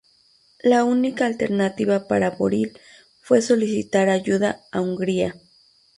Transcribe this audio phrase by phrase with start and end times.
[0.63, 2.75] La única alternativa para Boril
[3.21, 5.35] fue solicitar ayuda a Hungría.